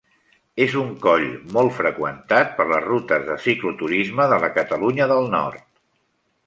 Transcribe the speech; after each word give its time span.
És 0.63 0.71
un 0.83 0.87
coll 1.03 1.25
molt 1.57 1.75
freqüentat 1.81 2.57
per 2.61 2.67
les 2.73 2.81
rutes 2.87 3.29
de 3.29 3.37
cicloturisme 3.45 4.29
de 4.35 4.43
la 4.47 4.53
Catalunya 4.59 5.11
del 5.15 5.33
Nord. 5.37 5.67